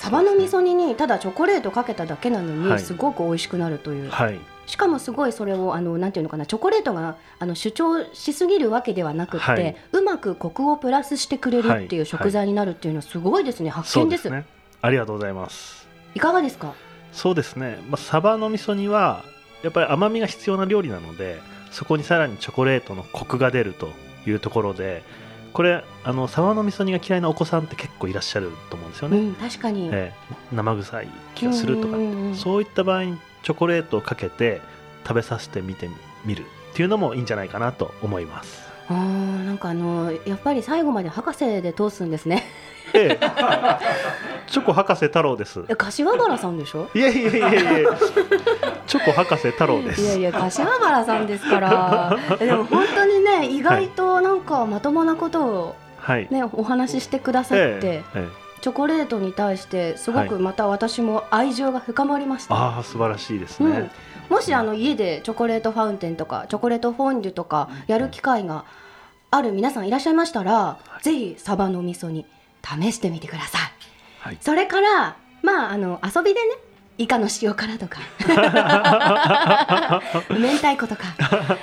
[0.00, 2.80] サバの味噌煮にただチョコレートかけただけなのに、はい。
[2.80, 4.40] すごく美味しくなるという、はい
[4.72, 9.76] しかもすごいそれをあのなんていうのかなチョコレートがあの主張しすぎるわけではなくって、はい。
[9.92, 12.06] うまくコクをプラスしてくれるっていうはい。
[12.06, 14.30] 食材になるっていうのはすごいですね、発見です。
[14.30, 14.46] ね。
[14.80, 15.86] ありがとうございます。
[16.14, 16.72] いかがですか？
[17.12, 19.26] そうですね、まあ、サバの味噌煮は
[19.62, 23.90] やっぱり甘みが必要な料理なのでそこにさらにチョコレートのコクが出ると
[24.26, 25.02] いうところで
[25.52, 30.34] これあのサバの味噌煮が嫌いなお子さんって結構いらっしゃると思うんですよね、うん確かに、ええ。
[30.54, 31.98] 生臭い気がするとか、
[32.34, 34.60] そういった場合にチョコレートをかけて
[35.06, 35.88] 食べさせてみて
[36.24, 38.62] みるっていうのもいいんじゃないかなと思います。
[38.88, 38.96] あー
[39.44, 42.42] なんかあのやっぱり最後まで博士で通すんですね
[42.94, 43.18] ええ、
[44.48, 45.64] チョコ博士太郎です。
[45.68, 46.88] え柏原さんでしょ？
[46.94, 47.90] いやいやいやいや
[48.86, 50.02] チョコ博士太郎です。
[50.02, 56.26] いやいや柏原さんですからえでも本当にね意外となんかまともなことをはい。
[56.30, 63.72] ねお話ししてくださって、ええええチョコレートに対してすごはくまた私も愛情が深まりました、ああ素晴らしいですうん。
[63.72, 63.90] ね。、
[64.30, 68.64] もしあの家でチョコレートファウンテンとかチョコレートフォンデュとかやる機会が
[69.30, 72.24] ある皆さんいらっしゃいましたら、ぜひサバの味噌に
[72.64, 73.62] 試してみてください、
[74.20, 74.38] はい。
[74.40, 76.54] それからまああの遊びでね
[76.98, 77.98] イカの塩辛とか。
[80.30, 81.02] 明太子とか。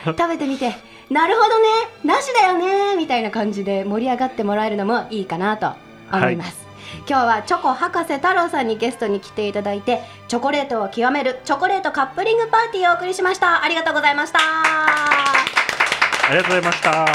[0.06, 0.76] 食べてみて
[1.10, 1.68] なるほどね
[2.04, 5.74] なしだよねみたいな感じで盛り上がってもらえるのもいいかなと
[6.12, 6.68] 思います、
[7.07, 13.63] 今日はチョコ博士太郎さんにゲストに来ていただいてチョコレートを極めるチョコレートカップリングパーティーをお送りしました。
[13.63, 14.39] ありがとうございました。
[14.39, 17.05] ありがとうございました。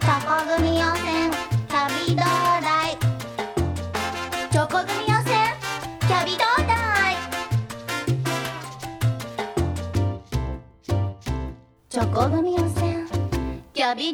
[0.00, 1.30] チョコ組温泉
[1.68, 2.24] 旅どう
[2.62, 2.96] だい
[4.50, 5.36] チョコ組温泉
[6.00, 6.74] キャビどうだ
[7.12, 7.14] い
[11.88, 13.06] チョコ組温泉
[13.74, 14.12] キャビ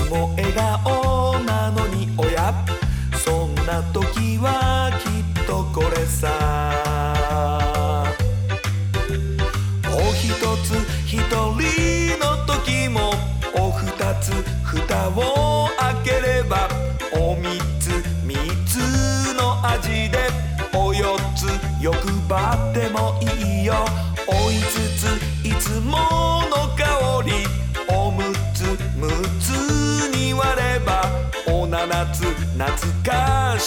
[0.00, 2.54] つも笑顔なのにおや？
[3.22, 6.30] そんな時はきっとこれさ。
[9.92, 10.74] おひとつ
[11.06, 11.79] ひとり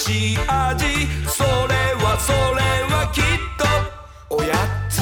[0.04, 0.84] しい味
[1.26, 1.48] それ
[2.04, 2.36] はそれ
[2.92, 3.24] はきっ
[3.56, 3.64] と。
[4.36, 4.54] おや
[4.90, 5.00] つ。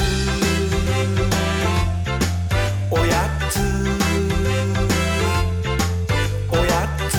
[2.89, 3.11] おや
[3.49, 3.59] つ。
[6.49, 7.11] おやつ。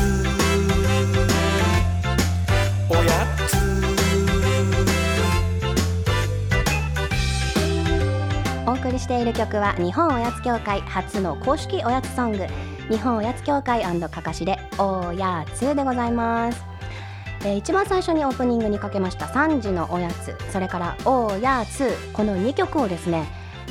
[2.89, 3.13] おや
[3.49, 3.53] つ。
[8.67, 12.47] お送りしている曲は日本おやつ協会初の公式おやつソング。
[12.89, 16.74] 日本おやつ協会かかしでおやつでございます。
[17.45, 23.27] えー一番最初にオープニングにかけました3時のおやつそれからおやつこの2曲をですね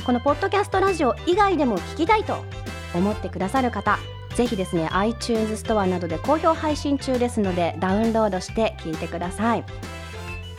[0.06, 2.44] このポッドキャストラジオ以外でも聞きたいと
[2.94, 3.98] 思ってくださる方
[4.36, 9.64] ぜひですね iTunes ストアなどで好評配信中ですのでダウンロードして聞いてください。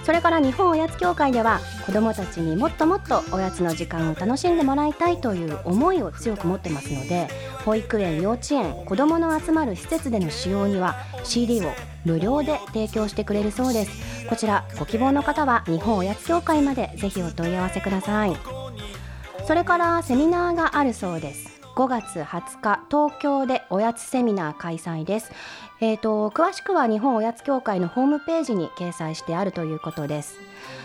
[0.06, 7.28] それから日本おやつ協会では子どもたちにもっともっとおやつの時間を楽しんでもらいたいという思いを強く持ってますので
[7.66, 11.72] 保育園幼稚園子どもの集まる施設での使用には CD を
[12.06, 14.28] 無料で提供してくれるそうです。
[14.30, 18.36] こちらご希望の方は日本おやつ協会までぜひお問い合わせください。
[19.46, 21.62] それからセミナーがあるそうです。
[21.76, 25.32] 5月20日東京でおやつセミナー開催です。
[25.82, 30.38] えー、と詳しくは日本おやつ協会のホームページに掲載してあるということです。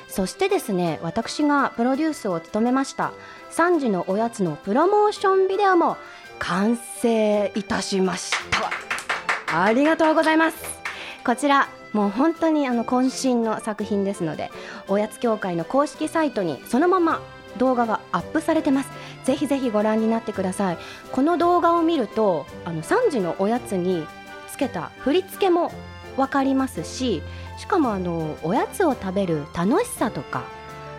[0.08, 3.12] そしてですね私がプロデュースを務めました
[3.52, 5.96] 3時のおやつのプロモーションビデオも
[6.40, 9.62] 完成いたしました。
[9.62, 10.79] ありがとうございます。
[11.24, 14.50] こちらもう本当にあの渾身の作品ですので
[14.88, 17.20] おやつ協会の公式サイトにそのまま
[17.58, 18.90] 動画がアップされてます。
[19.24, 20.78] ぜひぜひご覧になってください。
[21.12, 24.06] この動画を見るとあの3時のおやつに
[24.50, 25.72] つけた振り付けも
[26.16, 27.22] 分かりますし
[27.58, 30.44] しかもあのおやつを食べる楽しさとか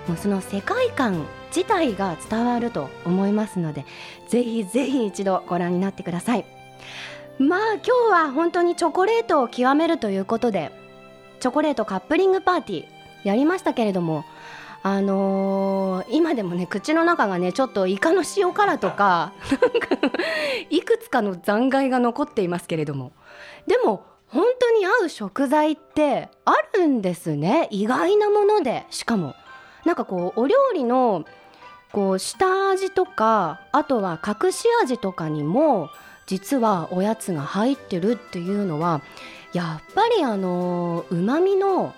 [0.08, 3.86] もうその世界観自体が伝わると思いますので
[4.28, 6.61] ぜひぜひ一度ご覧になってください。
[7.42, 10.72] まあ今日は本当にチョコレートを極めるということで
[11.40, 12.86] チョコレートカップリングパーティー
[13.24, 14.24] やりましたけれども
[14.84, 20.18] あのー今でもね口の中がねちょっとイカの塩辛とかなんか
[20.70, 23.12] いくつかの残骸が残っていますけれども。
[23.68, 27.68] でも本当に合う食材ってあるんですね。
[27.70, 29.36] 意外なものでしかも。
[29.86, 31.26] なんかこうお料理の
[31.92, 35.90] こう下味とかあとは隠し味とかにも
[36.32, 39.02] 実はおやつが入ってるっていうのは
[39.52, 41.94] やっぱりあのうまみの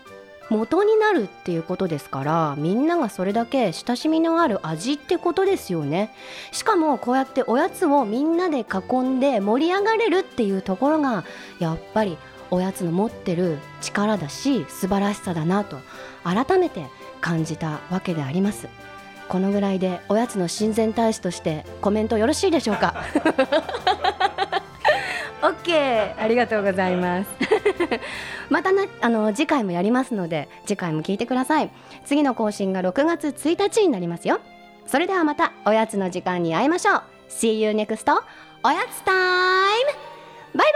[0.49, 6.15] 元になるっていうことですからみんながそれだけ親しみのある味ってことですよね。
[6.51, 11.25] しかもこうやっておやつをみんなで囲んで盛り上がれるっていうところが
[11.59, 12.17] やっぱり
[12.49, 15.77] おやつの持ってる力だし素晴らしさだなと
[16.23, 16.87] 改めて
[17.21, 18.67] 感じたわけであります。
[19.33, 22.93] このぐらいでおやつの親善大使としてコメントよろしいでしょうか？
[25.41, 27.29] OK ありがとうございます。
[28.51, 31.71] またねあの次回もやりますので次回も聞いてください。
[32.05, 34.39] 次の更新が6月1日になりますよ。
[34.85, 37.01] それではまたおやつの時間に会いましょう。
[37.29, 38.05] See you next
[38.63, 39.19] おやつタイム。
[40.53, 40.67] バイ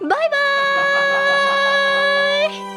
[0.00, 0.08] ーイ。
[0.08, 2.73] バイバーイ